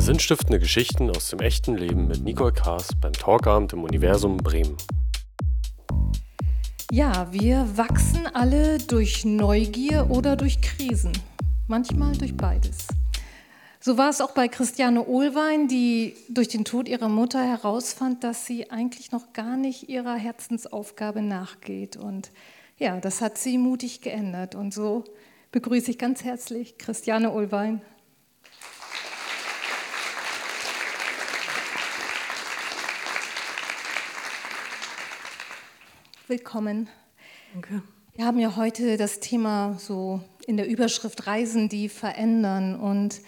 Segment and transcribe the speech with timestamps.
[0.00, 4.74] Sinnstiftende Geschichten aus dem echten Leben mit Nicole Kaas beim Talkabend im Universum Bremen.
[6.90, 11.12] Ja, wir wachsen alle durch Neugier oder durch Krisen.
[11.68, 12.88] Manchmal durch beides.
[13.78, 18.46] So war es auch bei Christiane Ohlwein, die durch den Tod ihrer Mutter herausfand, dass
[18.46, 21.96] sie eigentlich noch gar nicht ihrer Herzensaufgabe nachgeht.
[21.96, 22.30] Und
[22.78, 24.54] ja, das hat sie mutig geändert.
[24.54, 25.04] Und so
[25.52, 27.82] begrüße ich ganz herzlich Christiane Ohlwein.
[36.30, 36.88] Willkommen.
[37.54, 37.82] Danke.
[38.14, 42.78] Wir haben ja heute das Thema so in der Überschrift Reisen, die verändern.
[42.78, 43.20] Und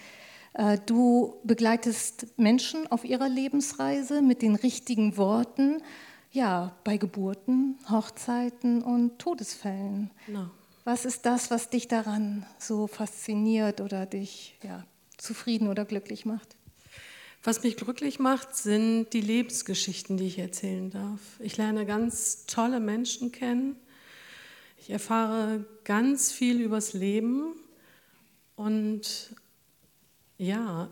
[0.53, 5.83] äh, du begleitest Menschen auf ihrer Lebensreise mit den richtigen Worten,
[6.31, 10.09] ja, bei Geburten, Hochzeiten und Todesfällen.
[10.27, 10.49] No.
[10.85, 14.85] Was ist das, was dich daran so fasziniert oder dich ja,
[15.17, 16.55] zufrieden oder glücklich macht?
[17.45, 21.19] Was mich glücklich macht, sind die Lebensgeschichten, die ich erzählen darf.
[21.39, 23.75] Ich lerne ganz tolle Menschen kennen.
[24.77, 27.53] Ich erfahre ganz viel übers Leben
[28.55, 29.35] und
[30.37, 30.87] ja,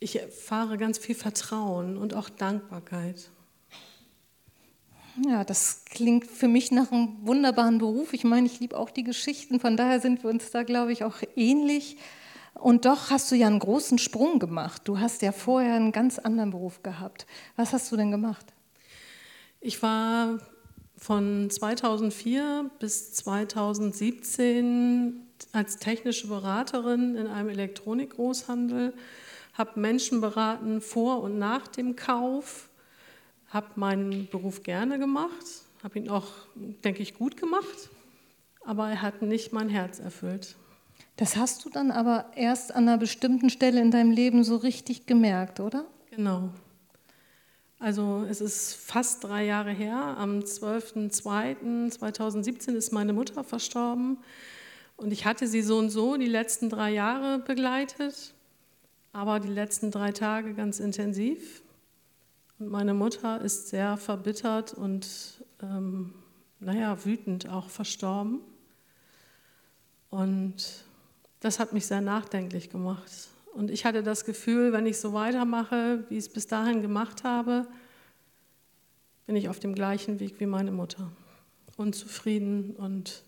[0.00, 3.30] ich erfahre ganz viel Vertrauen und auch Dankbarkeit.
[5.24, 8.12] Ja, das klingt für mich nach einem wunderbaren Beruf.
[8.12, 11.04] Ich meine, ich liebe auch die Geschichten, von daher sind wir uns da, glaube ich,
[11.04, 11.96] auch ähnlich.
[12.54, 14.82] Und doch hast du ja einen großen Sprung gemacht.
[14.84, 17.26] Du hast ja vorher einen ganz anderen Beruf gehabt.
[17.56, 18.46] Was hast du denn gemacht?
[19.60, 20.38] Ich war
[20.96, 28.94] von 2004 bis 2017 als technische Beraterin in einem Elektronikgroßhandel,
[29.54, 32.68] habe Menschen beraten vor und nach dem Kauf,
[33.48, 35.44] habe meinen Beruf gerne gemacht,
[35.82, 37.90] habe ihn auch, denke ich, gut gemacht,
[38.64, 40.56] aber er hat nicht mein Herz erfüllt.
[41.16, 45.06] Das hast du dann aber erst an einer bestimmten Stelle in deinem Leben so richtig
[45.06, 45.86] gemerkt, oder?
[46.10, 46.50] Genau.
[47.78, 50.16] Also es ist fast drei Jahre her.
[50.16, 54.18] Am 12.02.2017 ist meine Mutter verstorben.
[54.96, 58.34] Und ich hatte sie so und so die letzten drei Jahre begleitet,
[59.12, 61.62] aber die letzten drei Tage ganz intensiv.
[62.60, 66.14] Und meine Mutter ist sehr verbittert und, ähm,
[66.60, 68.42] naja, wütend auch verstorben.
[70.10, 70.84] Und
[71.42, 73.10] das hat mich sehr nachdenklich gemacht.
[73.52, 77.24] Und ich hatte das Gefühl, wenn ich so weitermache, wie ich es bis dahin gemacht
[77.24, 77.66] habe,
[79.26, 81.10] bin ich auf dem gleichen Weg wie meine Mutter.
[81.76, 83.24] Unzufrieden und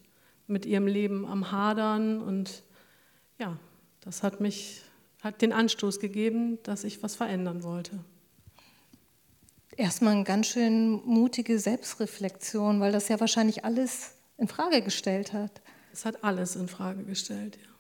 [0.47, 2.22] mit ihrem Leben am Hadern.
[2.22, 2.62] Und
[3.38, 3.58] ja,
[4.00, 4.82] das hat mich,
[5.20, 7.98] hat den Anstoß gegeben, dass ich was verändern wollte.
[9.76, 15.62] Erstmal eine ganz schön mutige Selbstreflexion, weil das ja wahrscheinlich alles in Frage gestellt hat.
[15.92, 17.74] Es hat alles in Frage gestellt, ja.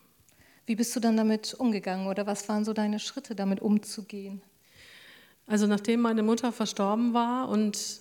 [0.66, 4.42] Wie bist du dann damit umgegangen oder was waren so deine Schritte, damit umzugehen?
[5.46, 8.00] Also nachdem meine Mutter verstorben war und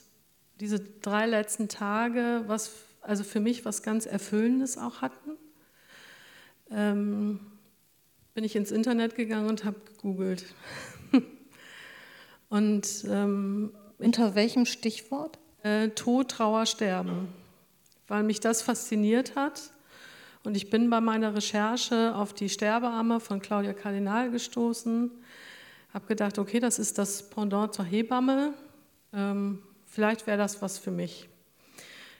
[0.59, 5.31] diese drei letzten Tage, was also für mich was ganz Erfüllendes auch hatten,
[6.71, 7.39] ähm,
[8.33, 10.45] bin ich ins Internet gegangen und habe gegoogelt.
[12.49, 15.37] und ähm, unter welchem Stichwort?
[15.63, 17.27] Äh, Tod, Trauer, Sterben,
[18.07, 19.73] weil mich das fasziniert hat
[20.43, 25.09] und ich bin bei meiner Recherche auf die Sterbearme von Claudia Kardinal gestoßen,
[25.93, 28.53] habe gedacht, okay, das ist das Pendant zur Hebamme,
[29.13, 31.29] ähm, vielleicht wäre das was für mich.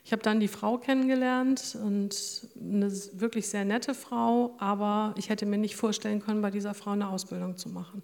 [0.06, 5.46] Ich habe dann die Frau kennengelernt und eine wirklich sehr nette Frau, aber ich hätte
[5.46, 8.02] mir nicht vorstellen können, bei dieser Frau eine Ausbildung zu machen.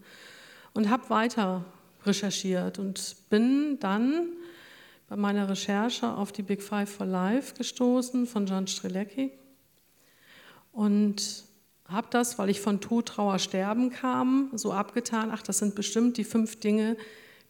[0.72, 1.64] Und habe weiter
[2.06, 4.28] recherchiert und bin dann
[5.08, 9.32] bei meiner Recherche auf die Big Five for Life gestoßen von John Strelecki
[10.72, 11.44] und
[11.86, 16.16] habe das, weil ich von Tod, Trauer, Sterben kam, so abgetan, ach, das sind bestimmt
[16.16, 16.96] die fünf Dinge,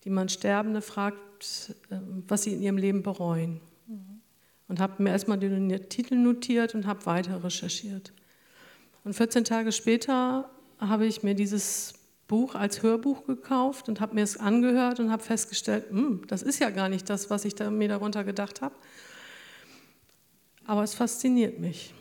[0.05, 3.61] die man Sterbende fragt, ähm, was sie in ihrem Leben bereuen.
[4.69, 8.13] Und habe mir erstmal den Titel notiert und habe weiter recherchiert.
[9.03, 10.49] Und 14 Tage später
[10.79, 11.95] habe ich mir dieses
[12.29, 16.61] Buch als Hörbuch gekauft und habe mir es angehört und habe festgestellt, hm, das ist
[16.61, 18.77] ja gar nicht das, was ich da, mir darunter gedacht habe.
[20.65, 21.93] Aber es fasziniert mich.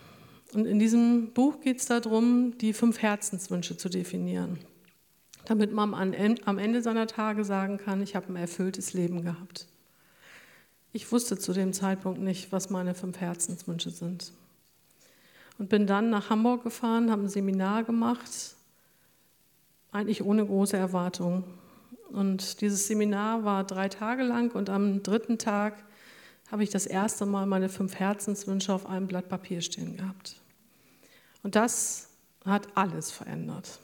[0.53, 4.57] Und in diesem Buch geht es darum, die fünf Herzenswünsche zu definieren,
[5.45, 9.67] damit man am Ende seiner Tage sagen kann, ich habe ein erfülltes Leben gehabt.
[10.91, 14.33] Ich wusste zu dem Zeitpunkt nicht, was meine fünf Herzenswünsche sind.
[15.59, 18.55] Und bin dann nach Hamburg gefahren, habe ein Seminar gemacht,
[19.91, 21.43] eigentlich ohne große Erwartung.
[22.11, 25.83] Und dieses Seminar war drei Tage lang und am dritten Tag
[26.51, 30.35] habe ich das erste Mal meine fünf Herzenswünsche auf einem Blatt Papier stehen gehabt.
[31.43, 32.09] Und das
[32.45, 33.79] hat alles verändert.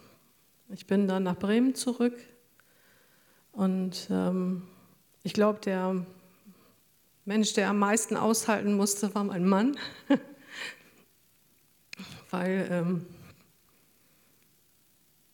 [0.70, 2.18] Ich bin dann nach Bremen zurück,
[3.52, 4.64] Und ähm,
[5.24, 6.06] ich glaube, der
[7.24, 9.78] Mensch, der am meisten aushalten musste, war mein Mann.
[12.32, 13.06] Weil ähm,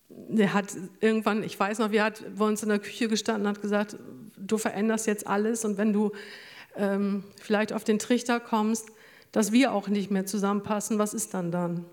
[0.10, 3.56] der hat irgendwann, ich weiß noch, wir hat bei uns in der Küche gestanden und
[3.56, 3.98] hat gesagt,
[4.38, 6.12] du veränderst jetzt alles und wenn du
[6.76, 8.88] ähm, vielleicht auf den Trichter kommst,
[9.32, 11.86] dass wir auch nicht mehr zusammenpassen, was ist dann dann?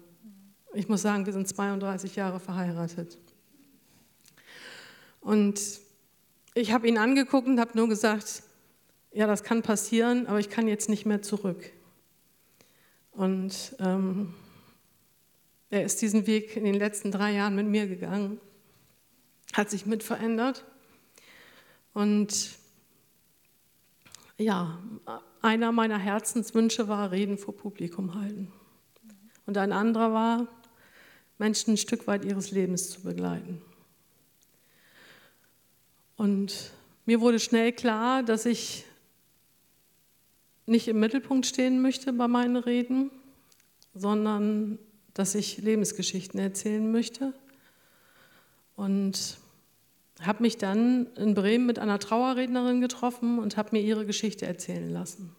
[0.75, 3.19] Ich muss sagen, wir sind 32 Jahre verheiratet.
[5.21, 5.61] Und
[6.55, 8.43] ich habe ihn angeguckt und habe nur gesagt,
[9.13, 11.73] ja, das kann passieren, aber ich kann jetzt nicht mehr zurück.
[13.13, 14.35] Und ähm,
[15.71, 18.41] er ist diesen Weg in den letzten drei Jahren mit mir gegangen,
[19.53, 20.65] hat sich mit verändert.
[21.95, 22.58] Und
[24.39, 24.79] ja,
[25.43, 28.53] einer meiner Herzenswünsche war Reden vor Publikum halten.
[29.47, 30.49] Und ein anderer war,
[31.39, 33.63] Menschen ein Stück weit ihres Lebens zu begleiten.
[36.17, 36.73] Und
[37.07, 38.85] mir wurde schnell klar, dass ich
[40.67, 43.11] nicht im Mittelpunkt stehen möchte bei meinen Reden,
[43.95, 44.79] sondern
[45.15, 47.33] dass ich Lebensgeschichten erzählen möchte.
[48.77, 49.39] Und
[50.23, 54.91] habe mich dann in Bremen mit einer Trauerrednerin getroffen und habe mir ihre Geschichte erzählen
[54.91, 55.35] lassen.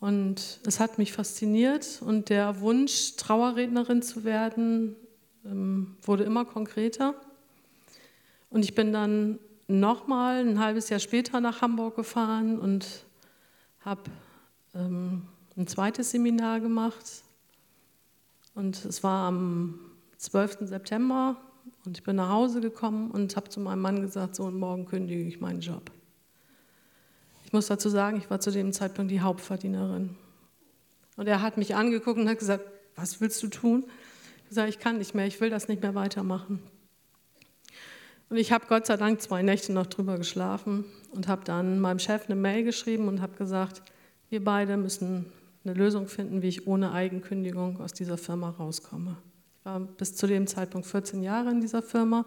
[0.00, 4.96] Und es hat mich fasziniert und der Wunsch, Trauerrednerin zu werden,
[5.44, 7.14] ähm, wurde immer konkreter.
[8.50, 9.38] Und ich bin dann
[9.68, 13.04] nochmal ein halbes Jahr später nach Hamburg gefahren und
[13.84, 14.02] habe
[14.74, 15.22] ähm,
[15.56, 17.22] ein zweites Seminar gemacht.
[18.56, 19.78] Und es war am
[20.18, 20.58] 12.
[20.62, 21.36] September
[21.84, 24.86] und ich bin nach Hause gekommen und habe zu meinem Mann gesagt, so und morgen
[24.86, 25.90] kündige ich meinen Job.
[27.44, 30.16] Ich muss dazu sagen, ich war zu dem Zeitpunkt die Hauptverdienerin.
[31.16, 32.64] Und er hat mich angeguckt und hat gesagt,
[32.96, 33.84] was willst du tun?
[34.38, 36.60] Ich gesagt, ich kann nicht mehr, ich will das nicht mehr weitermachen.
[38.30, 41.98] Und ich habe Gott sei Dank zwei Nächte noch drüber geschlafen und habe dann meinem
[41.98, 43.82] Chef eine Mail geschrieben und habe gesagt,
[44.30, 45.30] wir beide müssen
[45.64, 49.18] eine Lösung finden, wie ich ohne Eigenkündigung aus dieser Firma rauskomme.
[49.64, 52.24] War bis zu dem Zeitpunkt 14 Jahre in dieser Firma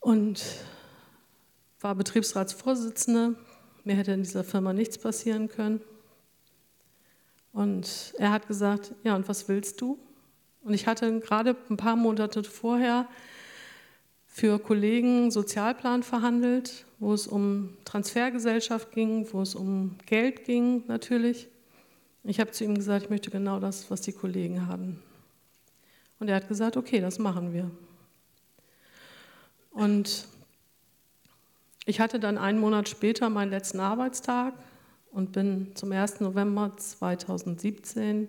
[0.00, 0.42] und
[1.80, 3.36] war Betriebsratsvorsitzende.
[3.84, 5.80] Mir hätte in dieser Firma nichts passieren können.
[7.52, 9.98] Und er hat gesagt, ja, und was willst du?
[10.62, 13.08] Und ich hatte gerade ein paar Monate vorher
[14.26, 21.48] für Kollegen Sozialplan verhandelt, wo es um Transfergesellschaft ging, wo es um Geld ging natürlich.
[22.24, 25.02] Ich habe zu ihm gesagt, ich möchte genau das, was die Kollegen haben.
[26.18, 27.70] Und er hat gesagt, okay, das machen wir.
[29.70, 30.26] Und
[31.84, 34.54] ich hatte dann einen Monat später meinen letzten Arbeitstag
[35.10, 36.20] und bin zum 1.
[36.20, 38.28] November 2017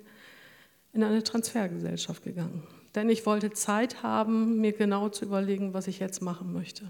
[0.94, 2.64] in eine Transfergesellschaft gegangen
[2.96, 6.84] denn ich wollte Zeit haben, mir genau zu überlegen, was ich jetzt machen möchte.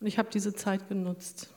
[0.00, 1.50] Und ich habe diese Zeit genutzt.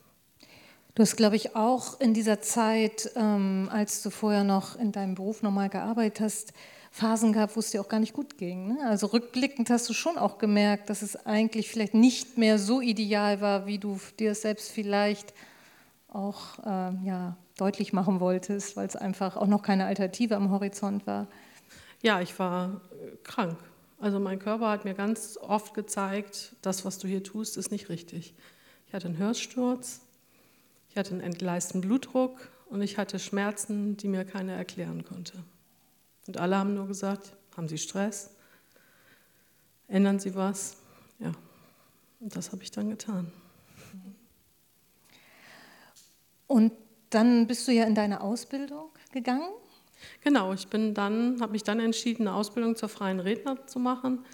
[0.99, 5.15] Du hast, glaube ich, auch in dieser Zeit, ähm, als du vorher noch in deinem
[5.15, 6.51] Beruf normal gearbeitet hast,
[6.91, 8.73] Phasen gehabt, wo es dir auch gar nicht gut ging.
[8.73, 8.79] Ne?
[8.85, 13.39] Also rückblickend hast du schon auch gemerkt, dass es eigentlich vielleicht nicht mehr so ideal
[13.39, 15.33] war, wie du dir es selbst vielleicht
[16.09, 21.07] auch äh, ja, deutlich machen wolltest, weil es einfach auch noch keine Alternative am Horizont
[21.07, 21.27] war.
[22.01, 23.57] Ja, ich war äh, krank.
[24.01, 27.87] Also mein Körper hat mir ganz oft gezeigt, das, was du hier tust, ist nicht
[27.87, 28.33] richtig.
[28.85, 30.01] Ich hatte einen Hörsturz,
[30.99, 35.31] ich hatte einen entgleisten Blutdruck und ich hatte Schmerzen, die mir keiner erklären konnte.
[36.27, 38.31] Und alle haben nur gesagt, haben Sie Stress?
[39.87, 40.75] Ändern Sie was?
[41.19, 41.31] Ja,
[42.19, 43.31] und das habe ich dann getan.
[46.47, 46.73] Und
[47.11, 49.47] dann bist du ja in deine Ausbildung gegangen
[50.21, 54.25] Genau, ich bin dann, habe mich dann entschieden, eine Ausbildung zur freien Redner zu machen.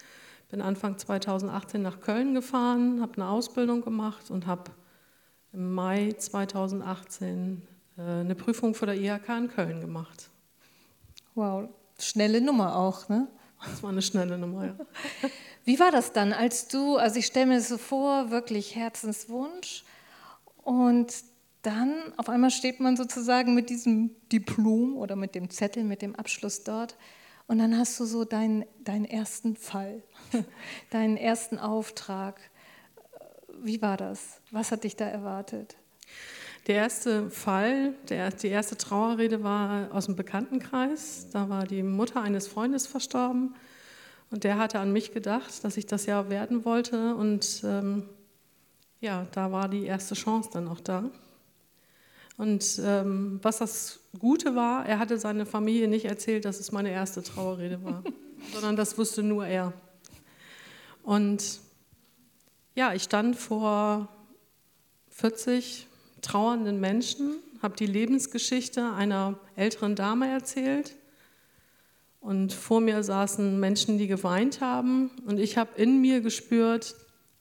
[0.49, 4.71] Bin Anfang 2018 nach Köln gefahren, habe eine Ausbildung gemacht und habe
[5.55, 7.61] im Mai 2018
[7.97, 10.29] äh, eine Prüfung für der IHK in Köln gemacht.
[11.33, 11.69] Wow,
[11.99, 13.27] schnelle Nummer auch, ne?
[13.63, 14.75] Das war eine schnelle Nummer, ja.
[15.65, 19.83] Wie war das dann, als du, also ich stelle mir das so vor, wirklich Herzenswunsch
[20.57, 21.11] und
[21.63, 26.15] dann auf einmal steht man sozusagen mit diesem Diplom oder mit dem Zettel, mit dem
[26.15, 26.95] Abschluss dort
[27.47, 30.03] und dann hast du so deinen, deinen ersten Fall,
[30.91, 32.39] deinen ersten Auftrag.
[33.61, 34.41] Wie war das?
[34.51, 35.75] Was hat dich da erwartet?
[36.67, 41.27] Der erste Fall, der, die erste Trauerrede war aus dem Bekanntenkreis.
[41.31, 43.53] Da war die Mutter eines Freundes verstorben
[44.31, 48.09] und der hatte an mich gedacht, dass ich das ja werden wollte und ähm,
[48.99, 51.11] ja, da war die erste Chance dann auch da.
[52.37, 56.89] Und ähm, was das Gute war, er hatte seine Familie nicht erzählt, dass es meine
[56.89, 58.03] erste Trauerrede war,
[58.53, 59.71] sondern das wusste nur er.
[61.03, 61.59] Und
[62.75, 64.09] ja, ich stand vor
[65.09, 65.87] 40
[66.21, 70.95] trauernden Menschen, habe die Lebensgeschichte einer älteren Dame erzählt.
[72.19, 75.11] Und vor mir saßen Menschen, die geweint haben.
[75.25, 76.95] Und ich habe in mir gespürt,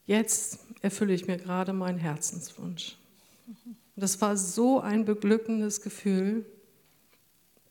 [0.07, 2.97] jetzt erfülle ich mir gerade meinen Herzenswunsch.
[3.97, 6.45] Das war so ein beglückendes Gefühl,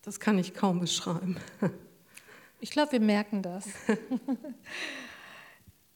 [0.01, 1.37] das kann ich kaum beschreiben.
[2.59, 3.65] Ich glaube, wir merken das.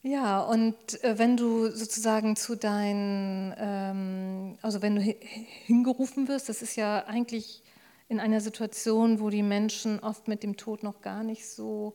[0.08, 6.62] ja, und äh, wenn du sozusagen zu deinen, ähm, also wenn du hingerufen wirst, das
[6.62, 7.64] ist ja eigentlich
[8.08, 11.94] in einer Situation, wo die Menschen oft mit dem Tod noch gar nicht so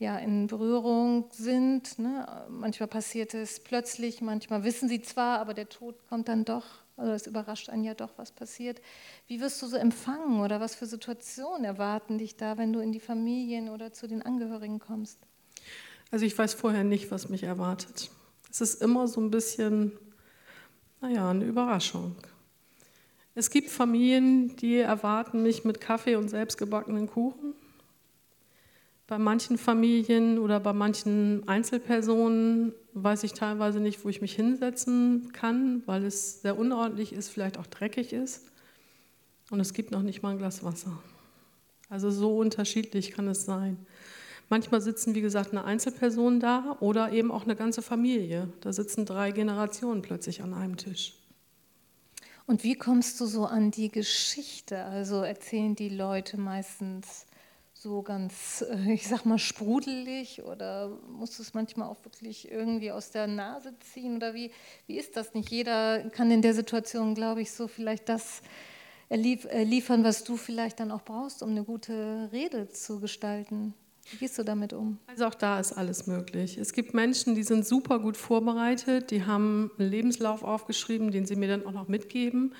[0.00, 1.98] ja, in Berührung sind.
[1.98, 2.26] Ne?
[2.48, 6.64] Manchmal passiert es plötzlich, manchmal wissen sie zwar, aber der Tod kommt dann doch.
[6.96, 8.80] Also es überrascht einen ja doch, was passiert.
[9.28, 12.92] Wie wirst du so empfangen oder was für Situationen erwarten dich da, wenn du in
[12.92, 15.18] die Familien oder zu den Angehörigen kommst?
[16.14, 18.08] Also ich weiß vorher nicht, was mich erwartet.
[18.48, 19.90] Es ist immer so ein bisschen,
[21.00, 22.14] naja, eine Überraschung.
[23.34, 27.54] Es gibt Familien, die erwarten mich mit Kaffee und selbstgebackenen Kuchen.
[29.08, 35.32] Bei manchen Familien oder bei manchen Einzelpersonen weiß ich teilweise nicht, wo ich mich hinsetzen
[35.32, 38.52] kann, weil es sehr unordentlich ist, vielleicht auch dreckig ist.
[39.50, 40.96] Und es gibt noch nicht mal ein Glas Wasser.
[41.88, 43.84] Also so unterschiedlich kann es sein.
[44.48, 48.48] Manchmal sitzen, wie gesagt, eine Einzelperson da oder eben auch eine ganze Familie.
[48.60, 51.14] Da sitzen drei Generationen plötzlich an einem Tisch.
[52.46, 54.84] Und wie kommst du so an die Geschichte?
[54.84, 57.26] Also erzählen die Leute meistens
[57.72, 62.90] so ganz, äh, ich sag mal, sprudelig oder musst du es manchmal auch wirklich irgendwie
[62.90, 64.50] aus der Nase ziehen oder wie,
[64.86, 65.34] wie ist das?
[65.34, 68.42] Nicht jeder kann in der Situation, glaube ich, so vielleicht das
[69.10, 73.74] liefern, was du vielleicht dann auch brauchst, um eine gute Rede zu gestalten.
[74.10, 74.98] Wie gehst du damit um?
[75.06, 76.58] Also auch da ist alles möglich.
[76.58, 81.36] Es gibt Menschen, die sind super gut vorbereitet, die haben einen Lebenslauf aufgeschrieben, den sie
[81.36, 82.54] mir dann auch noch mitgeben,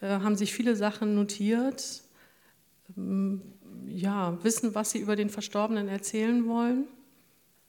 [0.00, 2.02] äh, haben sich viele Sachen notiert.
[2.96, 3.42] Ähm,
[3.86, 6.86] ja, wissen, was sie über den Verstorbenen erzählen wollen.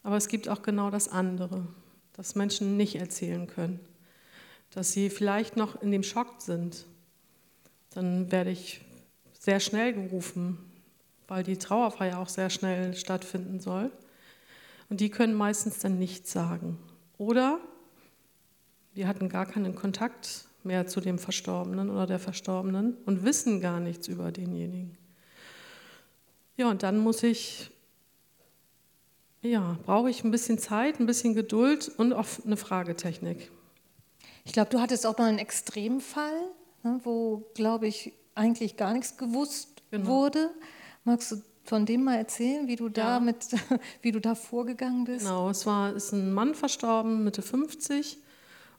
[0.03, 1.67] Aber es gibt auch genau das andere,
[2.13, 3.79] dass Menschen nicht erzählen können,
[4.71, 6.85] dass sie vielleicht noch in dem Schock sind.
[7.91, 8.81] Dann werde ich
[9.39, 10.57] sehr schnell gerufen,
[11.27, 13.91] weil die Trauerfeier auch sehr schnell stattfinden soll.
[14.89, 16.77] Und die können meistens dann nichts sagen.
[17.17, 17.59] Oder
[18.93, 23.79] wir hatten gar keinen Kontakt mehr zu dem Verstorbenen oder der Verstorbenen und wissen gar
[23.79, 24.97] nichts über denjenigen.
[26.55, 27.71] Ja, und dann muss ich,
[29.41, 33.51] ja, brauche ich ein bisschen Zeit, ein bisschen Geduld und auch eine Fragetechnik.
[34.45, 36.51] Ich glaube, du hattest auch mal einen Extremfall,
[36.83, 40.07] ne, wo, glaube ich, eigentlich gar nichts gewusst genau.
[40.07, 40.49] wurde.
[41.03, 43.19] Magst du von dem mal erzählen, wie du da ja.
[43.19, 43.47] mit,
[44.01, 45.25] wie du da vorgegangen bist?
[45.25, 48.17] Genau, es war ist ein Mann verstorben, Mitte 50,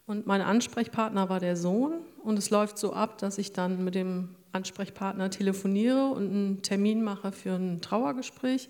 [0.07, 1.95] und mein Ansprechpartner war der Sohn.
[2.23, 7.03] Und es läuft so ab, dass ich dann mit dem Ansprechpartner telefoniere und einen Termin
[7.03, 8.69] mache für ein Trauergespräch.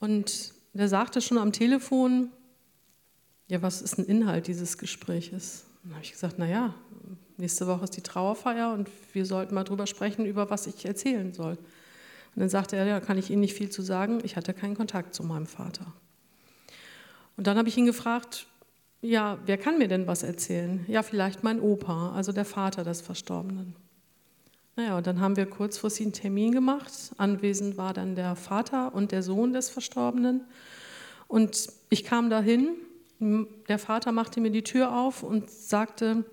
[0.00, 2.30] Und der sagte schon am Telefon,
[3.48, 5.64] ja, was ist ein Inhalt dieses Gespräches?
[5.82, 6.74] Dann habe ich gesagt, naja,
[7.36, 11.32] nächste Woche ist die Trauerfeier und wir sollten mal drüber sprechen, über was ich erzählen
[11.32, 11.58] soll.
[12.34, 14.76] Und dann sagte er, ja, kann ich Ihnen nicht viel zu sagen, ich hatte keinen
[14.76, 15.92] Kontakt zu meinem Vater.
[17.36, 18.46] Und dann habe ich ihn gefragt,
[19.00, 20.84] ja, wer kann mir denn was erzählen?
[20.88, 23.76] Ja, vielleicht mein Opa, also der Vater des Verstorbenen.
[24.76, 26.92] Naja, und dann haben wir kurzfristig einen Termin gemacht.
[27.16, 30.44] Anwesend war dann der Vater und der Sohn des Verstorbenen.
[31.28, 32.70] Und ich kam dahin,
[33.20, 36.24] der Vater machte mir die Tür auf und sagte,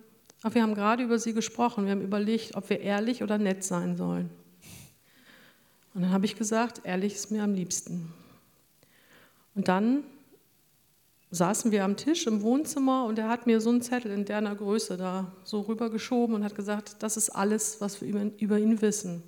[0.49, 3.95] wir haben gerade über Sie gesprochen, wir haben überlegt, ob wir ehrlich oder nett sein
[3.95, 4.31] sollen.
[5.93, 8.13] Und dann habe ich gesagt, ehrlich ist mir am liebsten.
[9.55, 10.03] Und dann
[11.31, 14.41] saßen wir am Tisch im Wohnzimmer und er hat mir so einen Zettel in der
[14.55, 19.23] Größe da so rübergeschoben und hat gesagt, das ist alles, was wir über ihn wissen.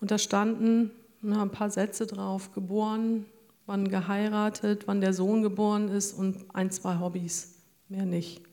[0.00, 0.90] Und da standen
[1.22, 3.24] na, ein paar Sätze drauf, geboren,
[3.66, 7.54] wann geheiratet, wann der Sohn geboren ist und ein, zwei Hobbys,
[7.88, 8.45] mehr nicht.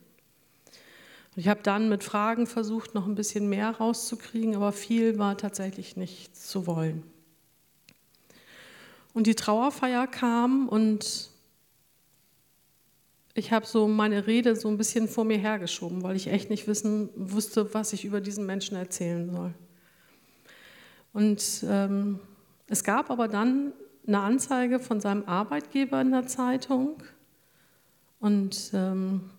[1.36, 5.98] Ich habe dann mit Fragen versucht, noch ein bisschen mehr rauszukriegen, aber viel war tatsächlich
[5.98, 7.04] nicht zu wollen.
[9.14, 11.32] Und die Trauerfeier kam und
[13.34, 16.68] ich habe so meine Rede so ein bisschen vor mir hergeschoben, weil ich echt nicht
[16.68, 19.54] wissen, wusste, was ich über diesen Menschen erzählen soll.
[21.14, 22.20] Und ähm,
[22.68, 23.74] es gab aber dann
[24.06, 27.02] eine Anzeige von seinem Arbeitgeber in der Zeitung.
[28.20, 29.30] Und ähm,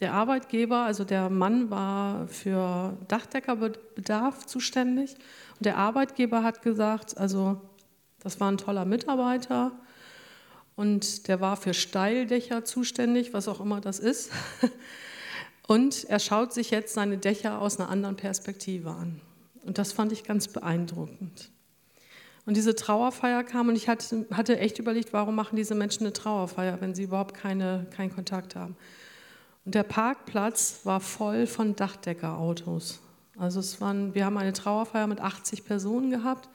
[0.00, 5.14] der Arbeitgeber, also der Mann war für Dachdeckerbedarf zuständig.
[5.56, 7.62] Und der Arbeitgeber hat gesagt, also
[8.22, 9.72] das war ein toller Mitarbeiter
[10.74, 14.30] Und der war für Steildächer zuständig, was auch immer das ist.
[15.66, 19.20] Und er schaut sich jetzt seine Dächer aus einer anderen Perspektive an.
[19.64, 21.50] Und das fand ich ganz beeindruckend.
[22.44, 26.80] Und diese Trauerfeier kam und ich hatte, echt überlegt, warum machen diese Menschen eine Trauerfeier,
[26.80, 28.76] wenn sie überhaupt keine, keinen Kontakt haben.
[29.66, 33.00] Und der Parkplatz war voll von Dachdeckerautos.
[33.36, 36.48] Also es waren, wir haben eine Trauerfeier mit 80 Personen gehabt.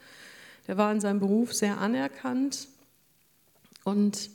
[0.67, 2.69] Der war in seinem Beruf sehr anerkannt.
[3.83, 4.29] Und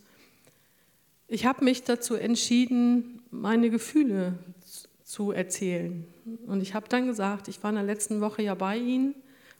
[1.26, 4.34] ich habe mich dazu entschieden, meine Gefühle
[5.04, 6.06] zu erzählen.
[6.46, 9.14] Und ich habe dann gesagt, ich war in der letzten Woche ja bei Ihnen.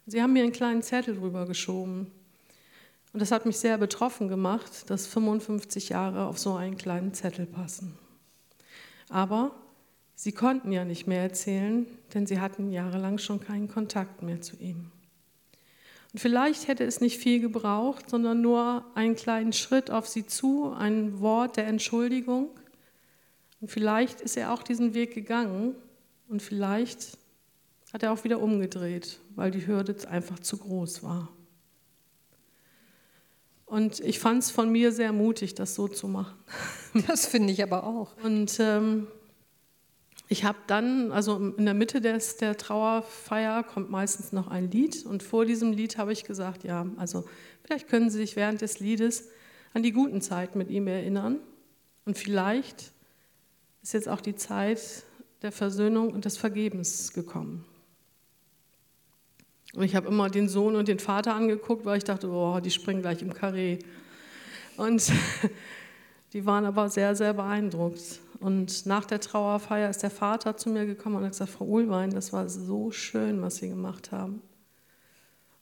[0.06, 2.08] Sie haben mir einen kleinen Zettel rübergeschoben.
[3.14, 7.46] Und das hat mich sehr betroffen gemacht, dass 55 Jahre auf so einen kleinen Zettel
[7.46, 7.96] passen.
[9.08, 9.52] Aber
[10.14, 14.56] sie konnten ja nicht mehr erzählen, denn sie hatten jahrelang schon keinen Kontakt mehr zu
[14.56, 14.90] ihm.
[16.12, 20.72] Und vielleicht hätte es nicht viel gebraucht, sondern nur einen kleinen Schritt auf sie zu,
[20.72, 22.48] ein Wort der Entschuldigung.
[23.60, 25.74] Und vielleicht ist er auch diesen Weg gegangen
[26.28, 27.18] und vielleicht
[27.92, 31.28] hat er auch wieder umgedreht, weil die Hürde einfach zu groß war.
[33.66, 36.36] Und ich fand es von mir sehr mutig, das so zu machen.
[37.06, 38.16] Das finde ich aber auch.
[38.22, 39.06] Und ähm,
[40.28, 45.04] ich habe dann, also in der Mitte des, der Trauerfeier kommt meistens noch ein Lied.
[45.04, 47.24] Und vor diesem Lied habe ich gesagt, ja, also
[47.64, 49.28] vielleicht können Sie sich während des Liedes
[49.74, 51.38] an die guten Zeiten mit ihm erinnern.
[52.06, 52.92] Und vielleicht
[53.82, 55.04] ist jetzt auch die Zeit
[55.42, 57.64] der Versöhnung und des Vergebens gekommen.
[59.76, 62.70] Und ich habe immer den Sohn und den Vater angeguckt, weil ich dachte, oh, die
[62.70, 63.78] springen gleich im Karree.
[64.78, 65.12] Und
[66.32, 68.20] die waren aber sehr, sehr beeindruckt.
[68.40, 72.10] Und nach der Trauerfeier ist der Vater zu mir gekommen und hat gesagt, Frau Uhlwein,
[72.10, 74.40] das war so schön, was Sie gemacht haben.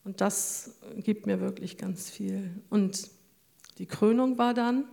[0.05, 2.63] Und das gibt mir wirklich ganz viel.
[2.71, 3.11] Und
[3.79, 4.85] die Krönung war dann,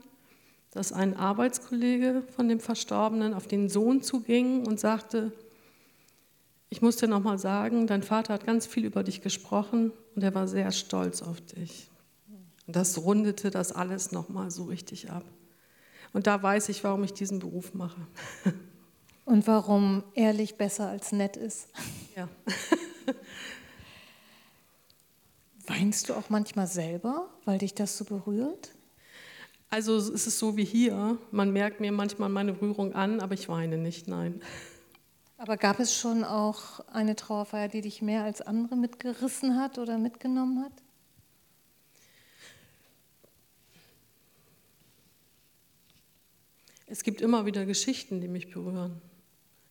[0.71, 5.31] dass ein Arbeitskollege von dem Verstorbenen auf den Sohn zuging und sagte,
[6.71, 10.33] ich muss dir nochmal sagen, dein Vater hat ganz viel über dich gesprochen und er
[10.33, 11.91] war sehr stolz auf dich.
[12.65, 15.25] Und das rundete das alles nochmal so richtig ab.
[16.13, 17.99] Und da weiß ich, warum ich diesen Beruf mache.
[19.25, 21.67] Und warum ehrlich besser als nett ist.
[22.15, 22.27] Ja.
[25.67, 28.71] Weinst du auch manchmal selber, weil dich das so berührt?
[29.69, 31.17] Also es ist so wie hier.
[31.31, 34.41] Man merkt mir manchmal meine Rührung an, aber ich weine nicht, nein.
[35.41, 39.97] Aber gab es schon auch eine Trauerfeier, die dich mehr als andere mitgerissen hat oder
[39.97, 40.71] mitgenommen hat?
[46.85, 49.01] Es gibt immer wieder Geschichten, die mich berühren.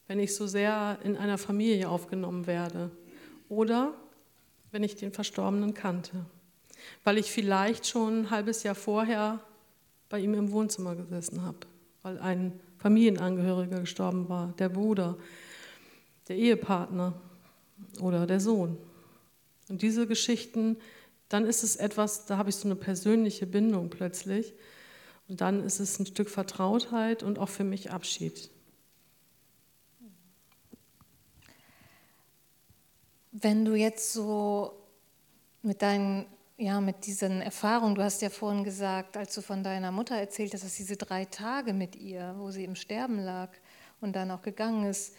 [0.09, 2.91] Wenn ich so sehr in einer Familie aufgenommen werde
[3.49, 3.95] oder
[4.73, 6.27] wenn ich den Verstorbenen kannte,
[7.05, 9.39] weil ich vielleicht schon ein halbes Jahr vorher
[10.09, 11.59] bei ihm im Wohnzimmer gesessen habe,
[12.03, 15.17] weil ein Familienangehöriger gestorben war, der Bruder,
[16.31, 17.13] der Ehepartner
[18.01, 18.79] oder der Sohn.
[19.69, 20.77] Und diese Geschichten,
[21.29, 24.55] dann ist es etwas, da habe ich so eine persönliche Bindung plötzlich.
[25.29, 28.49] Und dann ist es ein Stück Vertrautheit und auch für mich Abschied.
[33.33, 34.73] Wenn du jetzt so
[35.63, 36.27] mit deinen,
[36.59, 40.55] ja, mit diesen Erfahrungen, du hast ja vorhin gesagt, als du von deiner Mutter erzählt
[40.55, 43.51] hast, dass diese drei Tage mit ihr, wo sie im Sterben lag
[44.01, 45.15] und dann auch gegangen ist,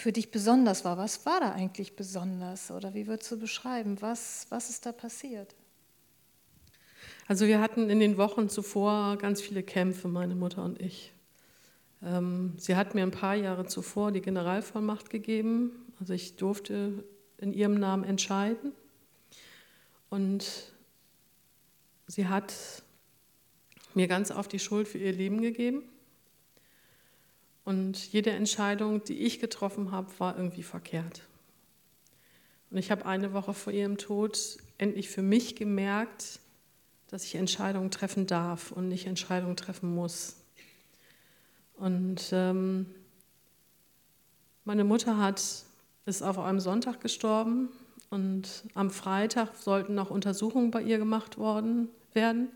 [0.00, 0.96] für dich besonders war.
[0.96, 2.70] Was war da eigentlich besonders?
[2.70, 4.00] Oder wie würdest du beschreiben?
[4.00, 5.54] Was, was ist da passiert?
[7.28, 11.12] Also wir hatten in den Wochen zuvor ganz viele Kämpfe, meine Mutter und ich.
[12.02, 15.92] Ähm, sie hat mir ein paar Jahre zuvor die Generalvollmacht gegeben.
[16.00, 17.04] Also ich durfte
[17.38, 18.72] in ihrem Namen entscheiden.
[20.08, 20.72] Und
[22.06, 22.54] sie hat
[23.94, 25.82] mir ganz auf die Schuld für ihr Leben gegeben.
[27.70, 31.22] Und jede Entscheidung, die ich getroffen habe, war irgendwie verkehrt.
[32.68, 36.40] Und ich habe eine Woche vor ihrem Tod endlich für mich gemerkt,
[37.06, 40.34] dass ich Entscheidungen treffen darf und nicht Entscheidungen treffen muss.
[41.76, 42.86] Und ähm,
[44.64, 45.40] meine Mutter hat,
[46.06, 47.68] ist auf einem Sonntag gestorben
[48.10, 52.48] und am Freitag sollten noch Untersuchungen bei ihr gemacht worden, werden.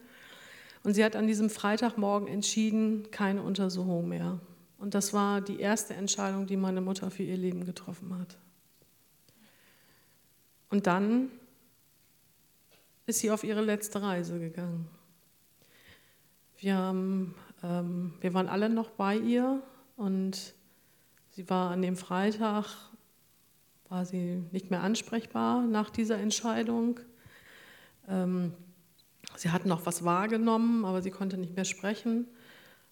[0.83, 4.41] Und sie hat an diesem Freitagmorgen entschieden, keine Untersuchung mehr.
[4.85, 8.37] Und das war die erste Entscheidung, die meine Mutter für ihr Leben getroffen hat.
[10.69, 11.31] Und dann
[13.07, 14.87] ist sie auf ihre letzte Reise gegangen.
[16.59, 19.63] Wir, haben, ähm, wir waren alle noch bei ihr
[19.97, 20.53] und
[21.31, 22.67] sie war an dem Freitag,
[23.89, 27.01] war sie nicht mehr ansprechbar nach dieser Entscheidung.
[28.07, 28.53] Ähm,
[29.35, 32.27] sie hat noch was wahrgenommen, aber sie konnte nicht mehr sprechen.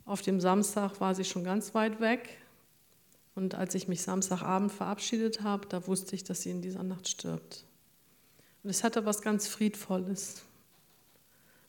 [0.05, 2.39] Auf dem Samstag war sie schon ganz weit weg.
[3.35, 7.09] Und als ich mich Samstagabend verabschiedet habe, da wusste ich, dass sie in dieser Nacht
[7.09, 7.65] stirbt.
[8.63, 10.43] Und es hatte was ganz Friedvolles.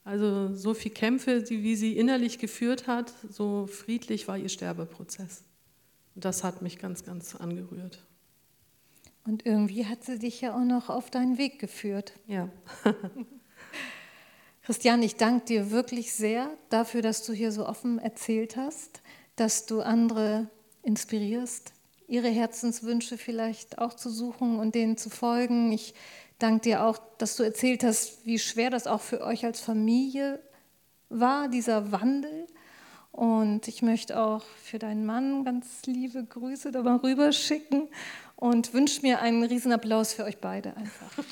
[0.04, 5.42] Also so viel Kämpfe, wie sie innerlich geführt hat, so friedlich war ihr Sterbeprozess.
[6.14, 8.04] Und das hat mich ganz, ganz angerührt.
[9.24, 12.12] Und irgendwie hat sie dich ja auch noch auf deinen Weg geführt.
[12.26, 12.50] Ja.
[14.64, 19.02] Christian, ich danke dir wirklich sehr dafür, dass du hier so offen erzählt hast,
[19.36, 20.48] dass du andere
[20.82, 21.74] inspirierst,
[22.08, 25.70] ihre Herzenswünsche vielleicht auch zu suchen und denen zu folgen.
[25.70, 25.92] Ich
[26.38, 30.40] danke dir auch, dass du erzählt hast, wie schwer das auch für euch als Familie
[31.10, 32.46] war, dieser Wandel.
[33.12, 37.88] Und ich möchte auch für deinen Mann ganz liebe Grüße da mal rüberschicken
[38.36, 41.22] und wünsche mir einen Riesenapplaus für euch beide einfach.